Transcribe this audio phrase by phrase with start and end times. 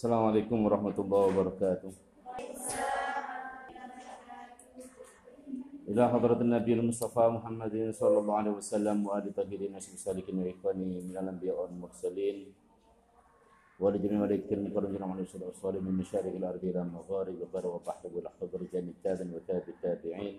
[0.00, 1.92] السلام عليكم ورحمة الله وبركاته.
[5.92, 11.52] إلى حضرة النبي المصطفى محمد صلى الله عليه وسلم وآل الطاهرين الصالحين وإخوانه من الأنبياء
[11.52, 12.36] والمرسلين
[13.76, 18.96] ولجميع ملائكة المكرمين وعلى الصلاة والسلام من مشارق الأرض إلى المغارب وبر وبحر والحضر جانب
[19.04, 20.36] تابا وتاب التابعين.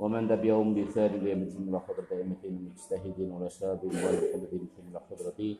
[0.00, 5.50] ومن تبعهم بإحسان إلى يوم إلى حضرة أئمتنا المجتهدين والأشراب والمحبين إلى حضرته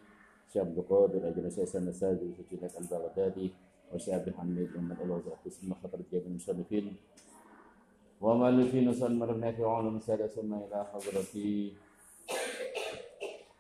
[0.53, 3.51] شيخ عبد القادر أجل سياسة المساجد وسجنات البغدادي
[3.95, 6.87] وشعب حميد ومن الله وزعته ثم حضرة جميع المصنفين
[8.21, 11.35] ومؤلفين وسلم النافعون ومسائل ثم إلى حضرة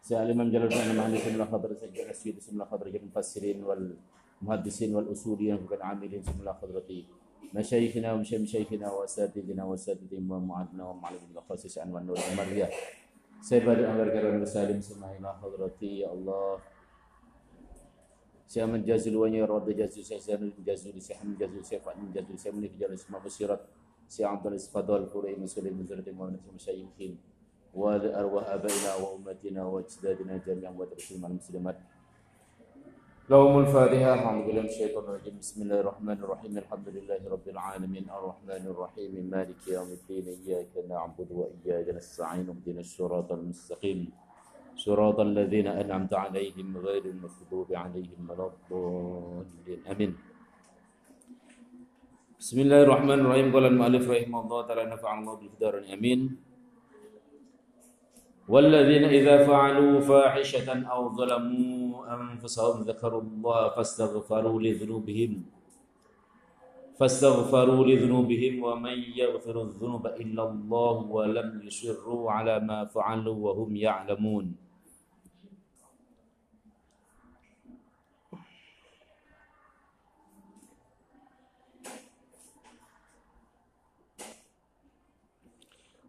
[0.02, 6.22] سأل الإمام جلال الدين المهندس إلى حضرة سجل السيد إلى حضرة المفسرين والمحدثين والأصوليين والعاملين
[6.42, 6.90] إلى حضرة
[7.54, 12.70] مشايخنا ومشايخنا وأساتذتنا وأساتذتهم ومعلمنا ومعلمين الخاص عن والنور المرية
[13.40, 16.58] سيد الأمر كرم وسالم ثم إلى حضرة يا الله.
[18.49, 19.17] Syekh Hamid Jazil
[21.01, 23.61] Syekh Fahim Jazil Syekh Munif Jazil Semua Basirat
[24.07, 27.17] Syekh Abdul Isfadal Furai Muslim Muzalat Imam Nabi Masyayikhin
[27.75, 31.75] wa arwah abaina wa ummatina wa ajdadina jami'an wa terusman muslimat
[33.25, 38.05] لهم الفاتحة أعوذ بالله من الشيطان الرجيم بسم الله الرحمن الرحيم الحمد لله رب العالمين
[38.05, 43.99] الرحمن الرحيم مالك يوم الدين إياك نعبد وإياك نستعين اهدنا الصراط المستقيم
[44.80, 49.80] صراط الذين أنعمت عليهم غير المغضوب عليهم ولا الضالين.
[49.92, 50.12] آمين.
[52.40, 53.46] بسم الله الرحمن الرحيم.
[53.54, 56.20] قال المؤلف رحمه الله تعالى نفع الله بالهدار آمين.
[58.48, 61.84] والذين إذا فعلوا فاحشة أو ظلموا
[62.16, 65.32] أنفسهم ذكروا الله فاستغفروا لذنوبهم.
[66.98, 74.69] فاستغفروا لذنوبهم ومن يغفر الذنوب إلا الله ولم يصروا على ما فعلوا وهم يعلمون.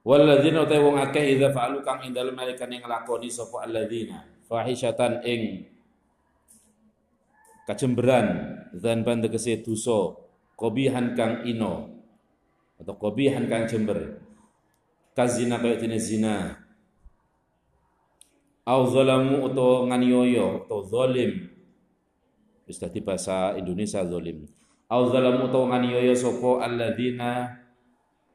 [0.01, 4.25] Walladzina utai wong akeh idza fa'alu kang ing dalem nalikane nglakoni sapa alladzina?
[4.49, 5.69] Fahisyatan ing
[7.69, 10.17] kacemberan dan tegese dosa
[10.57, 12.01] kobihan kang ino
[12.81, 14.25] atau kobihan kang jember.
[15.13, 16.57] Kazina kaya dene zina.
[18.65, 21.51] Au zalamu atau nganiyoyo atau zalim.
[22.65, 24.49] Wis dadi bahasa Indonesia zalim.
[24.89, 27.60] Au zalamu atau nganiyoyo sapa alladzina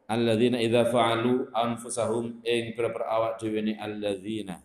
[0.06, 4.62] alladzina idza fa'alu anfusahum ing pira awak dhewe ne alladzina.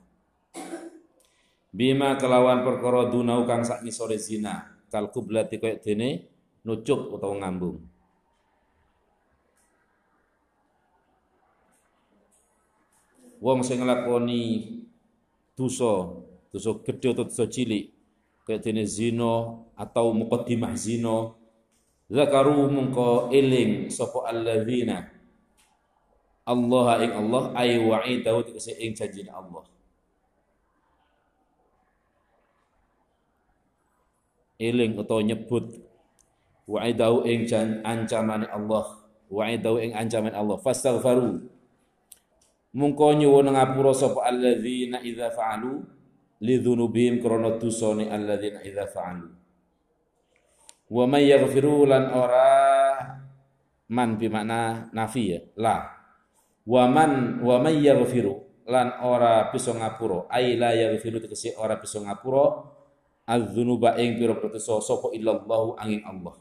[1.72, 6.28] Bima kelawan perkara dunau kang sak ngisore zina kal kublati kaya dene
[6.68, 7.80] nucuk utawa ngambung.
[13.42, 14.42] Wong sing nglakoni
[15.58, 16.22] dosa
[16.54, 17.90] dosa gedhe atau dosa cilik
[18.46, 21.34] kaya dene zina atau muqaddimah zina
[22.12, 25.21] zakaru mungko eling sapa alladzina
[26.52, 29.64] Allah ing Allah ay wa'idahu tegese ing janjine Allah.
[34.60, 35.80] Eling utawa nyebut
[36.68, 37.48] wa'idahu ing
[37.82, 38.86] ancamane Allah,
[39.32, 40.60] wa'idahu ing ancaman Allah.
[40.60, 41.48] Fastaghfaru.
[42.72, 45.84] Mungko nyuwun ngapura sapa alladzina idza fa'alu
[46.40, 49.28] lidzunubihim krana dosane alladzina idza fa'alu.
[50.92, 52.48] Wa may yaghfiru lan ora
[53.92, 56.01] man bi makna nafi ya, la
[56.66, 58.66] waman wa may yaghfiru.
[58.70, 60.30] Lan ora bisa ngapura.
[60.32, 62.66] Ai la yaghfiru tegese ora bisa ngapura.
[63.28, 66.36] Adzunuba ing pira-pira dosa sapa illallah angin Allah.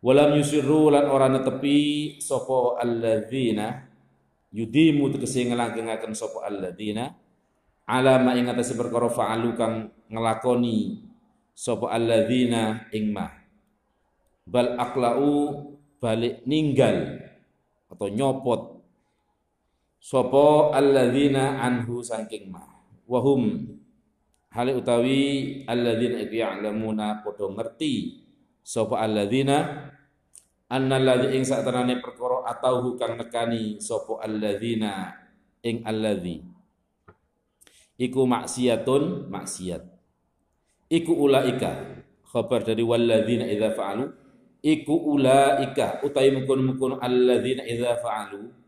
[0.00, 3.84] Walam yusirru lan ora netepi sapa alladzina
[4.50, 7.12] yudimu tegese ngelanggengaken sapa alladzina.
[7.90, 11.04] Ala ma ing atase perkara fa'alu kang ngelakoni
[11.52, 13.28] sapa alladzina ing ma.
[14.48, 15.52] Bal aqlau
[16.00, 17.20] balik ninggal
[17.92, 18.79] atau nyopot
[20.00, 22.64] Sopo alladzina anhu saking ma.
[23.04, 23.68] Wahum.
[24.48, 25.20] Hale utawi
[25.68, 28.24] alladzina iku ya'lamuna padha ngerti
[28.64, 29.86] sapa alladzina
[30.72, 35.20] anna alladzi ing satanane perkara atauhu kang nekani sapa alladzina
[35.60, 36.48] ing alladzi.
[38.00, 39.84] Iku maksiatun maksiat.
[40.88, 42.00] Iku ulaika.
[42.24, 44.08] Khabar dari walladzina idza fa'alu.
[44.64, 46.00] Iku ulaika.
[46.00, 48.59] Utawi mungkon-mungkon alladzina idza fa'alu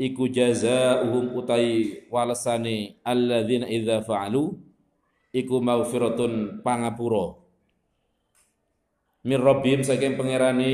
[0.00, 4.56] iku jazaohum utai walasane alladzina idza fa'alu
[5.36, 7.36] iku maghfiratun pangapura.
[9.20, 10.72] Mir rabbihim saking pangerane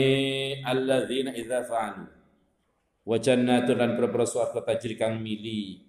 [0.62, 2.06] alladzina idza fa'alu.
[3.02, 5.82] Wa jannatun lan propro swarga tajri kang mili.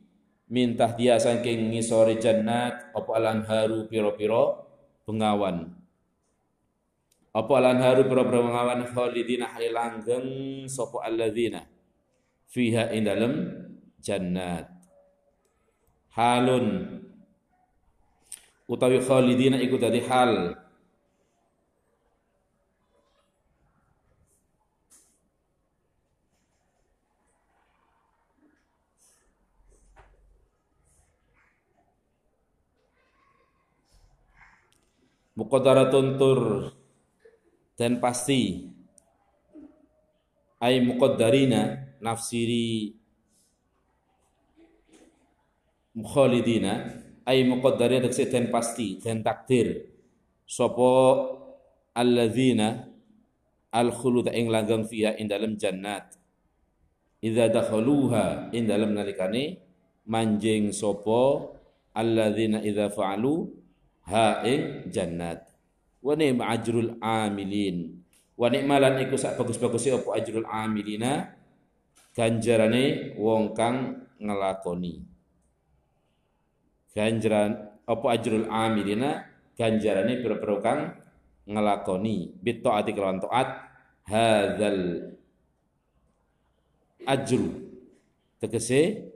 [0.49, 3.13] Mintah dia saking ngisore jannat apa
[3.45, 4.65] haru piro-piro
[5.05, 5.77] bengawan.
[7.37, 10.25] Apa lanharu pira-pira ngawan khalidina hal langgeng
[10.65, 11.76] sapa alladzina
[12.47, 13.33] fiha ing dalem
[13.99, 14.71] jannat.
[16.15, 16.97] Halun.
[18.67, 20.55] Utawi khalidina iku dadi hal.
[35.37, 36.41] Muqaddaratun tur.
[37.77, 38.65] Dan pasti
[40.57, 42.93] ay muqaddarina nafsiri
[45.97, 47.03] mukhalidina.
[47.27, 49.83] Ay muqaddarina tegese dan pasti dan takdir.
[50.47, 51.27] Sapa
[51.91, 52.87] alladzina
[53.75, 56.15] al khulud ing langgeng fiha ing dalam jannat.
[57.19, 59.59] Idza dakhaluha ing dalam nalikane
[60.07, 61.51] manjing sapa
[61.91, 63.51] alladzina idza fa'alu
[64.07, 65.43] ha ing jannat.
[65.99, 67.99] Wa ni'ma ajrul amilin.
[68.39, 71.36] Wa ni'malan iku sak bagus-bagus apa ajrul amilina
[72.17, 75.05] ganjarane wong kang ngelakoni.
[76.97, 79.21] Ganjaran apa ajrul amilina?
[79.53, 80.81] Ganjarane pira-pira kang
[81.45, 82.33] ngelakoni.
[82.41, 83.69] Bit taati kelawan taat
[84.09, 85.13] hadzal
[87.05, 87.69] ajru.
[88.41, 89.13] Tegese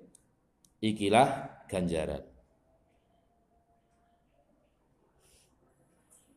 [0.78, 2.22] ikilah ganjaran.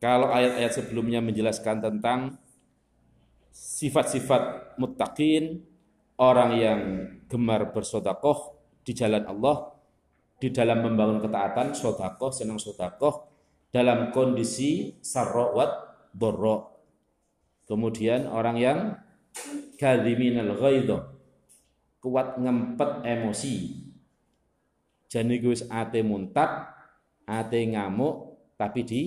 [0.01, 2.37] Kalau ayat-ayat sebelumnya menjelaskan tentang
[3.49, 5.65] sifat-sifat muttaqin,
[6.15, 6.79] orang yang
[7.27, 9.75] gemar bersodakoh di jalan Allah,
[10.39, 13.27] di dalam membangun ketaatan, sodakoh, senang sodakoh,
[13.71, 15.71] dalam kondisi sarrawat
[16.15, 16.75] borro.
[17.65, 18.79] Kemudian orang yang
[19.75, 20.97] kadhiminal ghaidho,
[21.99, 23.83] kuat ngempet emosi.
[25.09, 26.71] Jadi gue ate muntat,
[27.25, 29.01] ate ngamuk, tapi di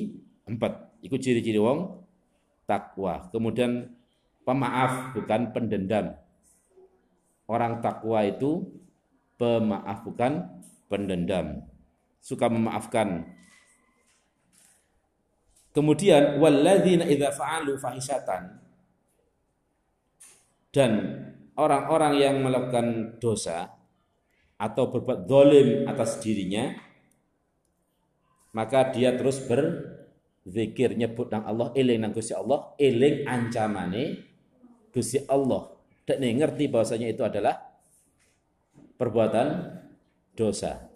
[0.45, 1.01] empat.
[1.05, 2.03] Iku ciri-ciri wong
[2.67, 3.31] takwa.
[3.31, 3.95] Kemudian
[4.43, 6.19] pemaaf bukan pendendam.
[7.49, 8.69] Orang takwa itu
[9.41, 10.45] pemaaf bukan
[10.87, 11.65] pendendam.
[12.21, 13.25] Suka memaafkan.
[15.73, 18.69] Kemudian walladzina idza fa'alu fahisatan
[20.75, 20.91] dan
[21.57, 23.73] orang-orang yang melakukan dosa
[24.59, 26.75] atau berbuat dolim atas dirinya
[28.53, 29.87] maka dia terus ber
[30.43, 34.27] zikir nyebut nang Allah eling nang Gusti Allah eling ancamane
[34.91, 35.78] Gusti Allah
[36.09, 37.61] dan ngerti bahwasanya itu adalah
[38.97, 39.77] perbuatan
[40.33, 40.89] dosa.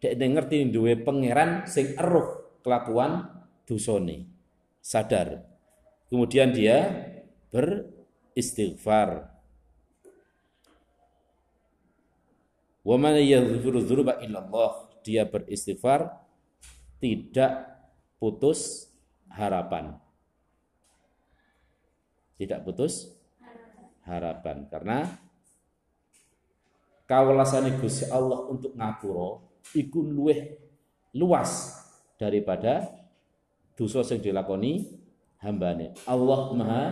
[0.00, 3.24] Dek ngerti duwe pangeran sing eruh kelakuan
[3.64, 4.28] dosane.
[4.84, 5.48] Sadar.
[6.12, 6.88] Kemudian dia
[7.48, 9.32] beristighfar.
[12.84, 14.72] Wa man illallah
[15.04, 16.20] dia beristighfar
[17.00, 17.80] tidak
[18.16, 18.88] putus
[19.28, 19.96] harapan.
[22.40, 23.19] Tidak putus
[24.04, 25.06] harapan karena
[27.04, 29.42] kawalasane Gusti Allah untuk ngapura
[29.76, 30.56] iku luweh
[31.16, 31.76] luas
[32.16, 32.86] daripada
[33.74, 34.86] dosa yang dilakoni
[35.40, 35.96] hambane.
[36.04, 36.84] Allah Maha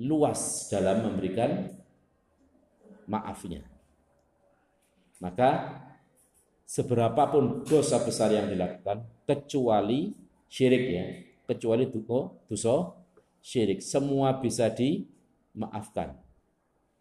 [0.00, 1.68] luas dalam memberikan
[3.08, 3.64] maafnya.
[5.20, 5.80] Maka
[6.64, 10.14] seberapapun dosa besar yang dilakukan kecuali
[10.48, 11.06] syirik ya
[11.50, 11.90] kecuali
[12.46, 12.94] dosa
[13.42, 13.82] syirik.
[13.82, 16.14] Semua bisa dimaafkan.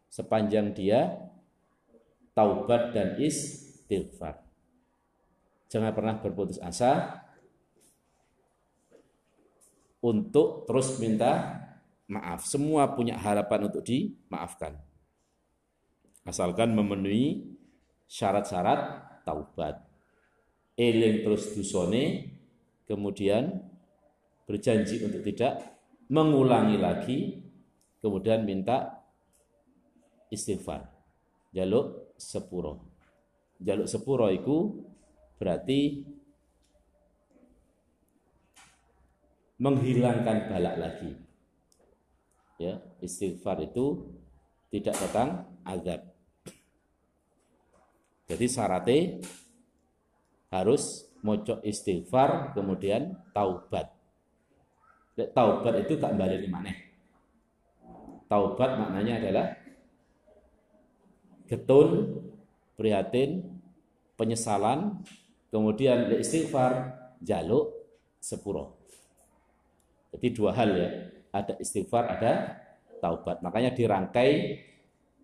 [0.09, 1.29] Sepanjang dia
[2.33, 4.41] taubat dan istighfar.
[5.69, 7.21] Jangan pernah berputus asa
[10.01, 11.61] untuk terus minta
[12.09, 12.41] maaf.
[12.43, 14.81] Semua punya harapan untuk dimaafkan.
[16.25, 17.53] Asalkan memenuhi
[18.09, 19.85] syarat-syarat taubat.
[20.73, 22.33] Eling terus dusone,
[22.89, 23.61] kemudian
[24.49, 25.61] berjanji untuk tidak
[26.09, 27.19] mengulangi lagi
[28.01, 28.98] kemudian minta
[30.29, 30.85] istighfar.
[31.49, 32.85] Jaluk sepuro.
[33.59, 34.85] Jaluk sepuro itu
[35.41, 36.05] berarti
[39.59, 41.11] menghilangkan balak lagi.
[42.61, 44.07] Ya istighfar itu
[44.69, 46.05] tidak datang azab.
[48.29, 49.25] Jadi syaratnya
[50.53, 53.89] harus mocok istighfar kemudian taubat.
[55.33, 56.71] Taubat itu gak balik mana
[58.29, 59.45] taubat maknanya adalah
[61.49, 62.21] getun
[62.77, 63.49] prihatin
[64.13, 65.01] penyesalan
[65.49, 67.73] kemudian istighfar jaluk
[68.21, 68.77] sepuro.
[70.13, 70.89] Jadi dua hal ya.
[71.29, 72.57] Ada istighfar ada
[73.01, 73.41] taubat.
[73.45, 74.61] Makanya dirangkai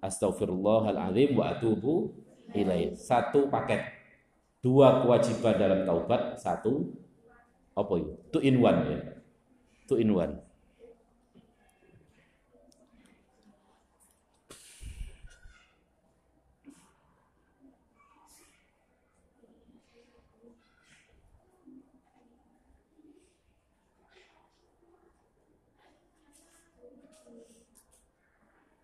[0.01, 2.13] astagfirullahaladzim wa atubu
[2.53, 2.93] ilaih.
[2.97, 3.81] Satu paket.
[4.61, 6.89] Dua kewajiban dalam taubat satu
[7.77, 8.13] apa itu?
[8.33, 8.99] Two in one ya.
[9.85, 10.44] Two in one.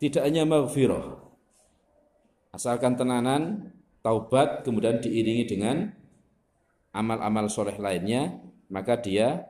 [0.01, 1.22] Tidak hanya maghfirah.
[2.58, 3.70] Asalkan tenanan,
[4.01, 5.93] taubat, kemudian diiringi dengan
[6.89, 8.41] amal-amal soleh lainnya,
[8.74, 9.46] maka dia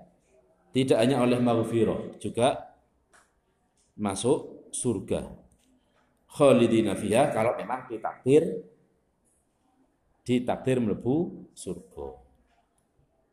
[0.75, 2.75] tidak hanya oleh maghfirah, juga
[3.95, 5.39] masuk surga.
[6.27, 8.67] Khalidina fiha kalau memang ditakdir
[10.23, 12.07] ditakdir melebu surga.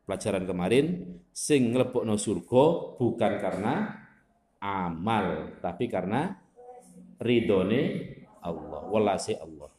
[0.06, 0.87] Pelajaran kemarin
[1.30, 2.64] sing nglebokno surga
[2.96, 3.75] bukan karena
[4.58, 6.48] amal, tapi karena
[7.18, 7.82] ridhone
[8.42, 9.70] Allah, walasi Allah.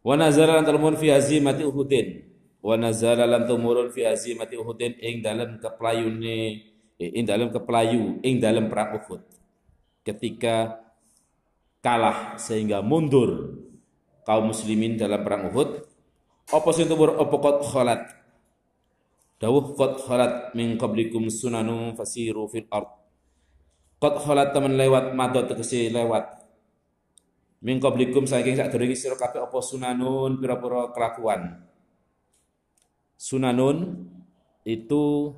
[0.00, 2.24] Wa nazala lan tumurun fi hazimati Uhudin.
[2.60, 8.36] Wa nazala lan tumurun fi hazimati Uhudin ing dalem keplayune eh, ing dalem keplayu ing
[8.40, 9.24] dalem perang Uhud.
[10.04, 10.80] Ketika
[11.80, 13.60] kalah sehingga mundur
[14.28, 15.84] kaum muslimin dalam perang Uhud,
[16.52, 18.00] apa sing tumur apa qad khalat
[19.40, 22.92] Dawuh qad khalat min qablikum sunanu fasiru fil ard.
[23.96, 26.44] Qad khalat temen lewat madot tegese lewat.
[27.64, 31.64] Min qablikum saking sadurunge sira kabeh apa sunanun pira-pira kelakuan.
[33.16, 34.04] Sunanun
[34.68, 35.32] itu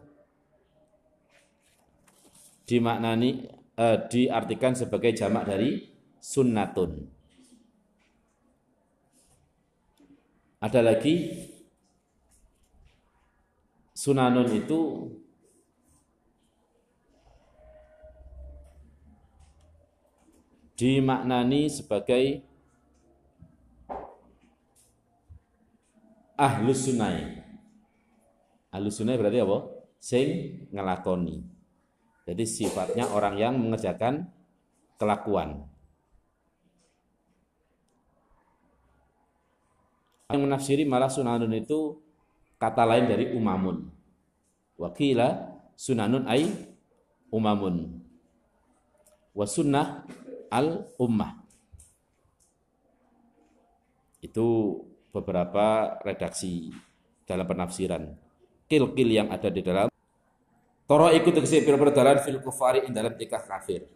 [2.66, 3.30] dimaknani
[3.78, 5.78] eh, diartikan sebagai jamak dari
[6.18, 7.06] sunnatun.
[10.62, 11.14] Ada lagi
[14.02, 15.06] sunanun itu
[20.75, 22.42] dimaknani sebagai
[26.35, 27.47] ahlus sunai.
[28.75, 29.71] Ahlus sunai berarti apa?
[30.02, 30.26] Sing
[30.75, 31.47] ngelakoni.
[32.26, 34.26] Jadi sifatnya orang yang mengerjakan
[34.99, 35.62] kelakuan.
[40.26, 42.01] Yang menafsiri malah sunanun itu
[42.62, 43.90] kata lain dari umamun.
[44.78, 46.47] Wakila sunanun ay
[47.35, 47.99] umamun.
[49.35, 50.07] Wa sunnah
[50.47, 51.42] al ummah.
[54.23, 54.78] Itu
[55.11, 56.71] beberapa redaksi
[57.26, 58.14] dalam penafsiran.
[58.71, 59.90] Kil-kil yang ada di dalam
[60.83, 63.87] Toro ikut tegesi pira dalan fil kufari ing dalam tikah kafir.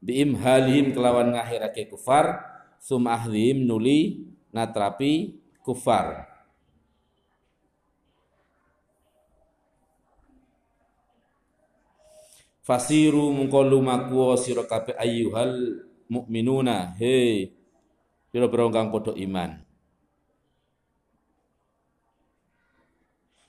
[0.00, 2.40] Biimhalihim kelawan ngahirake kufar,
[2.80, 6.29] sumahlim nuli natrapi kufar
[12.70, 17.50] Fasiru mungko lumaku sira kabeh ayyuhal mukminuna he
[18.30, 19.58] pira-pira kang padha iman.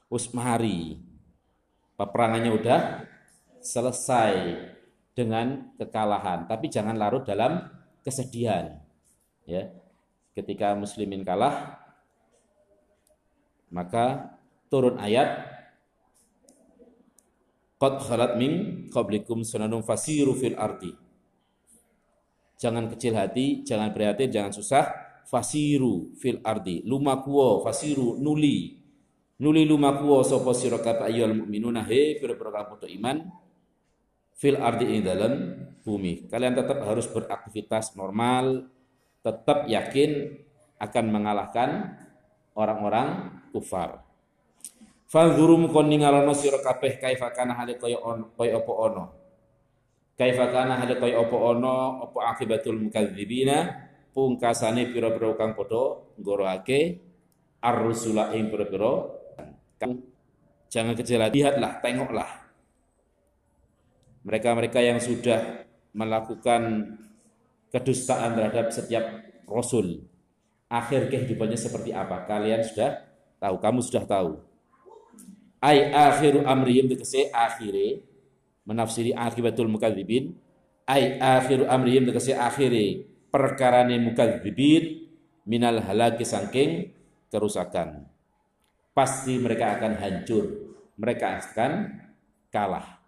[0.10, 0.98] Wis mari
[2.02, 2.80] peperangannya udah
[3.62, 4.58] selesai
[5.14, 7.62] dengan kekalahan, tapi jangan larut dalam
[8.02, 8.82] kesedihan.
[9.46, 9.70] Ya.
[10.34, 11.78] Ketika muslimin kalah
[13.70, 14.34] maka
[14.74, 15.51] turun ayat
[17.82, 20.94] Qad khalat min qablikum sunanum fasiru fil ardi.
[22.62, 24.86] Jangan kecil hati, jangan prihatin, jangan susah.
[25.26, 26.86] Fasiru fil ardi.
[26.86, 28.78] Lumakuwo, fasiru, nuli.
[29.42, 33.18] Nuli lumakuwo sopo sira kabeh ayyul mukminuna he pira-pira kang iman
[34.38, 35.34] fil ardi ing dalam
[35.82, 36.30] bumi.
[36.30, 38.70] Kalian tetap harus beraktivitas normal,
[39.26, 40.38] tetap yakin
[40.78, 41.70] akan mengalahkan
[42.54, 44.11] orang-orang kufar.
[45.12, 49.06] Fanzuru mukon ningalana sira kabeh kaifa kana hale kaya on kaya apa ana.
[50.16, 57.04] Kaifa kana hale kaya apa ana apa akibatul mukadzibina pungkasane pira-pira kang padha nggoroake
[57.60, 59.12] ar-rusula ing pira-pira
[60.72, 62.32] jangan kecil lihatlah tengoklah.
[64.24, 66.88] Mereka-mereka yang sudah melakukan
[67.68, 70.08] kedustaan terhadap setiap rasul
[70.72, 72.24] akhir kehidupannya seperti apa?
[72.24, 73.12] Kalian sudah
[73.44, 74.51] tahu kamu sudah tahu
[75.62, 78.04] ay akhiru amrihim tegese akhire.
[78.66, 80.38] Menafsiri akibatul mukadzibin
[80.90, 83.06] ay akhiru amrihim tegese akhire.
[83.32, 85.08] Perkarane mukadzibin
[85.48, 86.92] minal halaki sangking
[87.32, 88.10] kerusakan.
[88.92, 90.46] Pasti mereka akan hancur.
[91.00, 91.72] Mereka akan
[92.52, 93.00] kalah.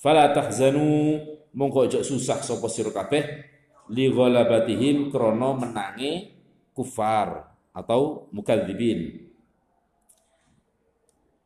[0.00, 1.20] Fala tahzanu
[1.52, 3.52] mongko susah sapa sira kabeh.
[3.92, 6.39] Li ghalabatihim krana menangi
[6.80, 9.28] kufar atau mukadzibin.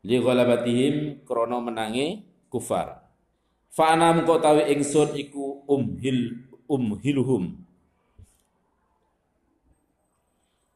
[0.06, 3.02] Li ghalabatihim krana menangi kufar
[3.74, 7.58] fa ana mengko tawi ingsun iku umhil umhiluhum.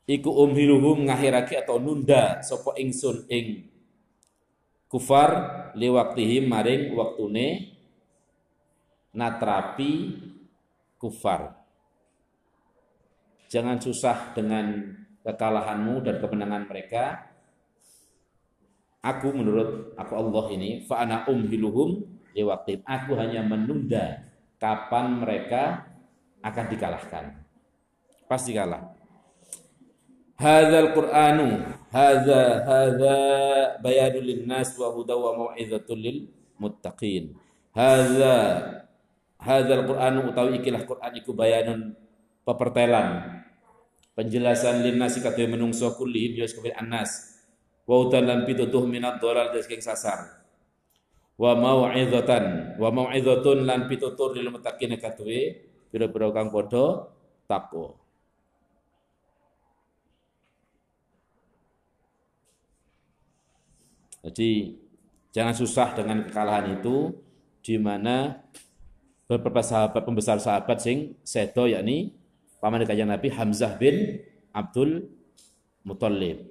[0.09, 3.69] Iku umhiluhum ngahirake atau nunda sapa ingsun ing
[4.89, 5.31] kufar
[5.77, 7.77] li waktihim maring waktune
[9.13, 10.17] natrapi
[10.97, 11.58] kufar
[13.49, 14.93] Jangan susah dengan
[15.25, 17.33] kekalahanmu dan kemenangan mereka.
[19.01, 22.05] Aku menurut aku Allah ini fa ana umhiluhum
[22.37, 22.85] liwaqtim.
[22.85, 24.29] Aku hanya menunda
[24.61, 25.89] kapan mereka
[26.45, 27.25] akan dikalahkan.
[28.29, 28.93] Pasti kalah.
[30.39, 33.17] Hadzal Qur'anu hadza hadza
[33.83, 37.35] bayanul linnas wa huda wa mau'izatul lil muttaqin.
[37.75, 38.37] Hadza
[39.41, 41.97] hadzal Qur'anu utawi ikilah Qur'an iku bayanun
[42.49, 43.45] pepertelan.
[44.17, 47.37] Penjelasan linnas kadhe menungso kulli ya kabeh annas.
[47.85, 50.41] Wa utan lan pitutuh minat dolal saking sasar.
[51.37, 55.61] Wa mau'izatan wa mau'izatun lan pitutur lil muttaqin kadhe
[55.93, 57.07] pira-pira kang padha
[57.47, 57.95] takwa.
[64.19, 64.75] Jadi
[65.31, 67.15] jangan susah dengan kekalahan itu
[67.63, 68.43] di mana
[69.31, 72.18] beberapa sahabat pembesar sahabat sing sedo yakni
[72.59, 75.07] paman kanjeng Nabi Hamzah bin Abdul
[75.87, 76.47] Muthalib.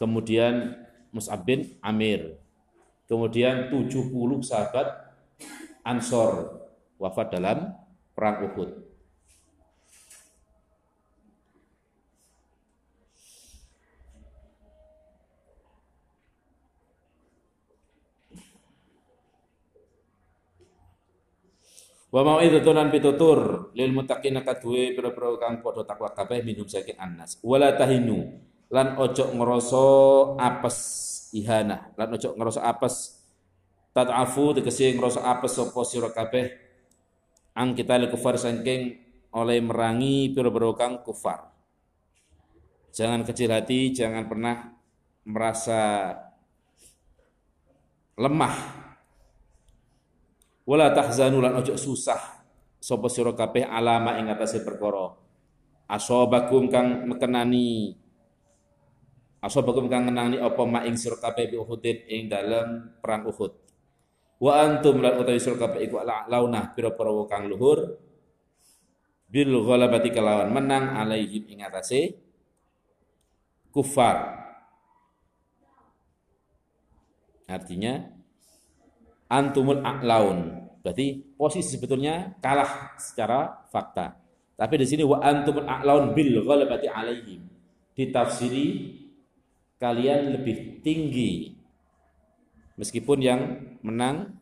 [0.00, 0.74] Kemudian
[1.12, 2.38] Mus'ab bin Amir.
[3.10, 4.10] Kemudian 70
[4.46, 5.10] sahabat
[5.82, 6.60] Ansor
[7.00, 7.72] wafat dalam
[8.12, 8.89] perang Uhud.
[22.10, 27.38] Wa mau'izatun lan pitutur lil muttaqin kadue pira-pira kang padha takwa kabeh minum saking annas.
[27.46, 28.34] Wala tahinu
[28.66, 29.86] lan ojo ngrasa
[30.42, 30.78] apes
[31.30, 33.22] ihana lan ojo ngrasa apes
[33.94, 36.50] tatafu tegese ngrasa apes sapa sira kabeh
[37.54, 38.98] ang kita le kufar saking
[39.30, 41.46] oleh merangi pira-pira kang kufar.
[42.90, 44.74] Jangan kecil hati, jangan pernah
[45.22, 46.10] merasa
[48.18, 48.89] lemah
[50.70, 52.46] Wala tahzanu lan ojo susah
[52.78, 55.18] sapa sira kabeh alama ing atase perkara.
[55.90, 57.98] Asobakum kang mekenani
[59.42, 63.52] Asobakum kang ngenani apa ma ing sira kabeh bi Uhudin ing dalam perang Uhud.
[64.38, 67.98] Wa antum lan utawi sira kabeh iku launah pira-pira kang luhur
[69.26, 72.14] bil ghalabati kelawan menang alaihim ing atase
[73.74, 74.38] kufar.
[77.50, 78.06] Artinya
[79.26, 84.16] antumul a'laun Berarti posisi sebetulnya kalah secara fakta.
[84.56, 87.44] Tapi di sini wa antum a'laun bil ghalabati alaihim.
[87.96, 88.96] Ditafsiri
[89.76, 91.56] kalian lebih tinggi
[92.80, 93.40] meskipun yang
[93.84, 94.40] menang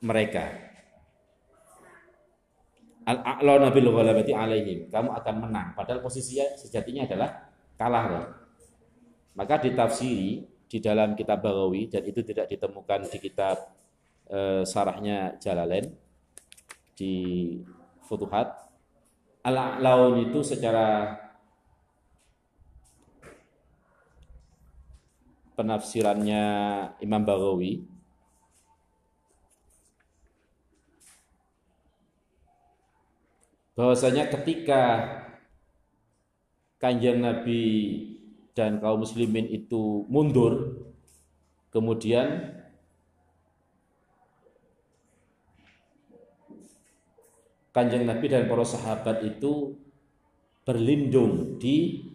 [0.00, 0.52] mereka.
[3.04, 4.88] Al-a'launa bil ghalabati alaihim.
[4.88, 8.32] Kamu akan menang padahal posisinya sejatinya adalah kalah.
[9.36, 13.83] Maka ditafsiri di dalam kitab Bagawi dan itu tidak ditemukan di kitab
[14.30, 15.92] eh, sarahnya Jalalain
[16.94, 17.14] di
[18.04, 18.68] Futuhat.
[19.44, 21.20] Al-A'laun itu secara
[25.56, 26.44] penafsirannya
[27.00, 27.84] Imam Baghawi.
[33.74, 34.82] Bahwasanya ketika
[36.78, 37.62] kanjeng Nabi
[38.54, 40.84] dan kaum muslimin itu mundur
[41.74, 42.54] kemudian
[47.74, 49.74] kanjeng Nabi dan para sahabat itu
[50.62, 52.06] berlindung di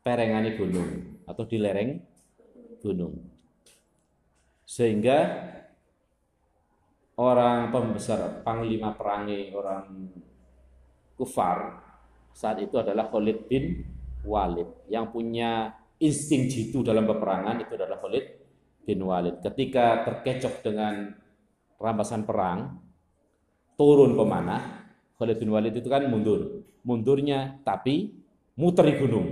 [0.00, 1.98] perengani gunung atau di lereng
[2.78, 3.18] gunung.
[4.62, 5.18] Sehingga
[7.18, 10.14] orang pembesar panglima perangi orang
[11.18, 11.82] kufar
[12.30, 13.82] saat itu adalah Khalid bin
[14.22, 18.24] Walid yang punya insting jitu dalam peperangan itu adalah Khalid
[18.86, 19.42] bin Walid.
[19.42, 21.16] Ketika terkecoh dengan
[21.80, 22.85] rampasan perang,
[23.76, 24.84] turun pemanah,
[25.20, 26.64] Khalid bin Walid itu kan mundur.
[26.82, 28.16] Mundurnya tapi
[28.56, 29.26] muter di gunung.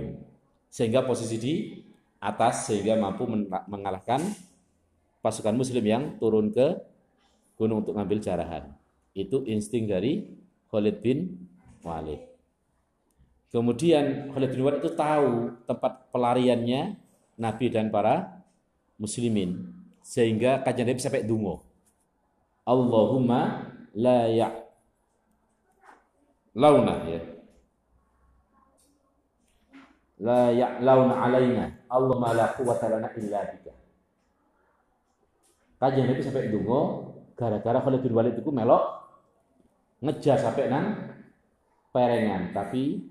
[0.69, 1.53] Sehingga posisi di
[2.21, 3.25] atas sehingga mampu
[3.69, 4.21] mengalahkan
[5.21, 6.77] pasukan muslim yang turun ke
[7.57, 8.69] gunung untuk ngambil jarahan.
[9.17, 10.25] Itu insting dari
[10.69, 11.49] Khalid bin
[11.85, 12.21] Walid.
[13.53, 16.99] Kemudian Khalid bin Walid itu tahu tempat pelariannya
[17.39, 18.43] Nabi dan para
[18.99, 19.71] muslimin
[20.03, 21.63] sehingga kajian Nabi sampai dungo.
[22.65, 24.51] Allahumma la ya.
[26.55, 27.19] Launa ya.
[30.23, 31.65] La ya launa alaina.
[31.91, 33.73] Allah ma la quwata lana illa bika.
[35.75, 38.83] Kajian itu sampai dungo gara-gara Khalid bin Walid itu melok
[39.99, 40.85] ngejar sampai nang
[41.91, 42.55] perengan.
[42.55, 43.03] Tapi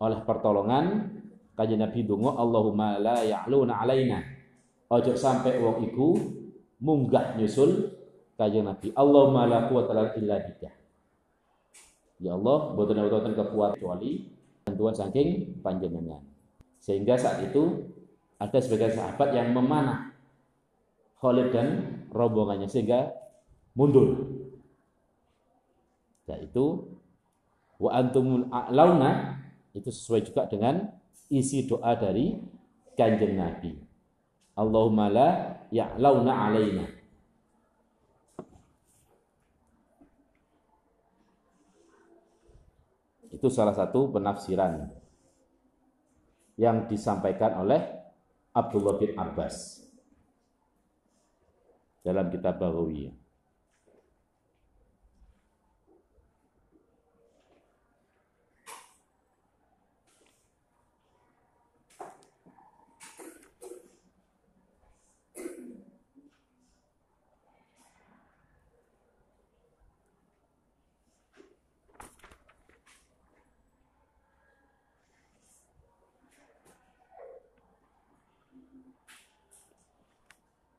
[0.00, 1.08] oleh pertolongan
[1.56, 4.20] kajian Nabi dungo Allahumma la ya'luna alaina.
[4.92, 6.08] Ojo sampai wong iku
[6.84, 7.99] munggah nyusul
[8.40, 8.88] kajian Nabi.
[8.96, 10.72] Allahumma la quwwata illa bika.
[12.20, 14.32] Ya Allah, boten boten kekuatan kecuali
[14.64, 16.24] bantuan saking panjenengan.
[16.80, 17.84] Sehingga saat itu
[18.40, 20.16] ada sebagian sahabat yang memanah
[21.20, 21.68] Khalid dan
[22.08, 23.12] rombongannya sehingga
[23.76, 24.16] mundur.
[26.24, 26.96] Yaitu
[27.76, 29.36] wa antumul a'launa
[29.76, 30.88] itu sesuai juga dengan
[31.28, 32.40] isi doa dari
[32.96, 33.76] kanjeng Nabi.
[34.56, 35.28] Allahumma la
[35.68, 36.99] ya'launa alaina.
[43.40, 44.84] Itu salah satu penafsiran
[46.60, 47.80] yang disampaikan oleh
[48.52, 49.80] Abdullah bin Abbas
[52.04, 53.19] dalam kitab Baghawi.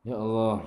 [0.01, 0.57] Ya Allah.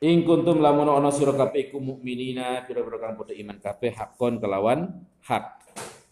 [0.00, 5.04] Ing kuntum lamun ana sira kabeh iku mukminina pira-pira kang padha iman kabeh hakon kelawan
[5.24, 5.44] hak.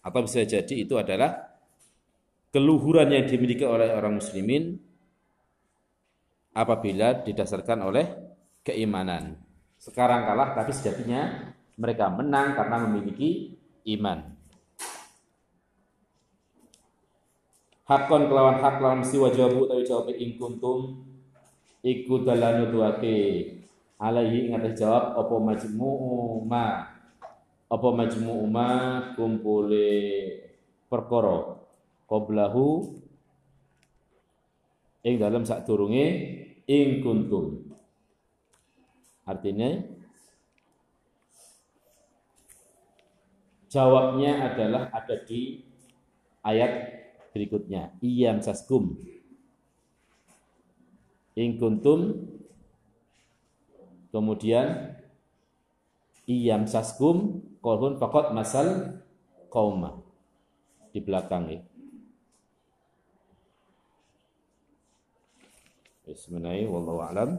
[0.05, 1.57] Atau bisa jadi itu adalah
[2.53, 4.77] keluhuran yang dimiliki oleh orang muslimin
[6.53, 8.07] apabila didasarkan oleh
[8.61, 9.41] keimanan.
[9.81, 13.57] Sekarang kalah tapi sejatinya mereka menang karena memiliki
[13.97, 14.34] iman.
[17.85, 21.05] Hakon kelawan hak kelawan siwa jawabu utawi jawab ing kuntum
[21.85, 23.17] iku dalanu duake
[24.01, 26.95] alaihi ing jawab apa majmu'u ma
[27.69, 28.69] apa majmu'u ma
[29.19, 29.93] kumpule
[30.89, 31.59] perkara?
[32.05, 32.85] Qablahu
[35.03, 36.07] ing dalam sak turunge
[36.69, 37.67] ing kuntum.
[39.25, 39.81] Artinya
[43.73, 45.65] jawabnya adalah ada di
[46.45, 47.04] ayat
[47.35, 48.95] berikutnya iyam saskum
[51.35, 52.31] ing kuntum
[54.15, 54.95] kemudian
[56.31, 59.01] iyam saskum kolhun fakot masal
[59.51, 59.99] kauma
[60.95, 61.61] di belakang ya.
[66.05, 66.71] Bismillahirrahmanirrahim.
[66.71, 67.31] Wallahu a'lam.